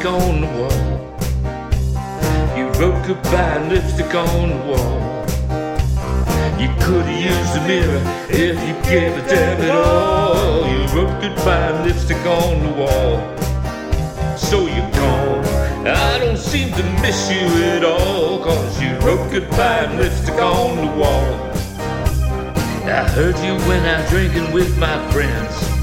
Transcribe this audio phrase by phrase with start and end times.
[0.00, 0.80] lipstick on the wall.
[2.56, 5.26] You wrote goodbye lipstick on the wall.
[6.58, 10.66] You could've used a mirror if you gave a damn at all.
[10.66, 13.36] You wrote goodbye lipstick on the wall.
[14.36, 15.44] So you're gone.
[15.86, 18.42] I don't seem to miss you at all.
[18.42, 21.50] Cause you wrote goodbye lipstick on the wall.
[22.84, 25.79] I heard you when I'm drinking with my friends.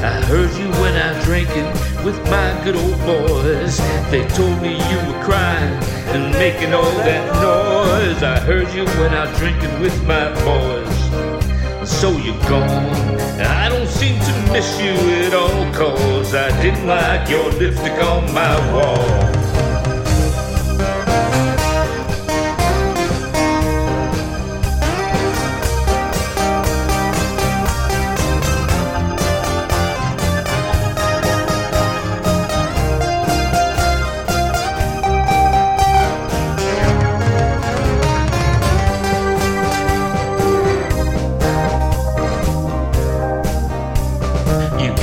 [0.00, 1.66] I heard you when I'm drinking
[2.04, 3.78] with my good old boys.
[4.10, 5.74] They told me you were crying
[6.14, 8.22] and making all that noise.
[8.22, 11.90] I heard you when I'm drinking with my boys.
[11.90, 13.18] So you're gone.
[13.40, 14.92] I don't seem to miss you
[15.26, 19.37] at all, cause I didn't like your lipstick on my wall.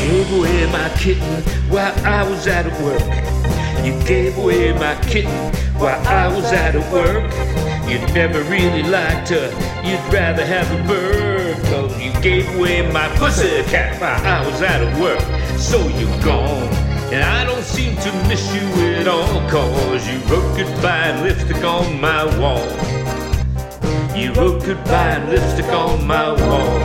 [0.05, 3.01] Gave away my kitten while I was out of work.
[3.83, 7.23] You gave away my kitten while I was out of work.
[7.89, 9.49] You never really liked her,
[9.83, 11.57] you'd rather have a bird.
[11.99, 15.21] You gave away my pussy cat while I was out of work.
[15.57, 16.69] So you're gone.
[17.11, 18.61] And I don't seem to miss you
[18.99, 19.49] at all.
[19.49, 22.65] Cause you wrote goodbye and lipstick on my wall.
[24.15, 26.84] You wrote goodbye and lipstick on my wall.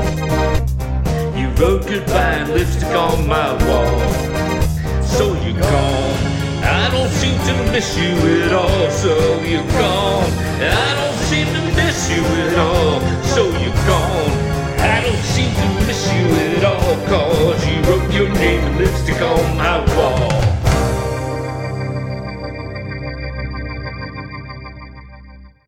[1.61, 4.01] Wrote goodbye and lipstick on my wall.
[5.03, 6.15] So you're gone.
[6.65, 8.13] I don't seem to miss you
[8.45, 8.91] at all.
[8.91, 10.10] So you're gone.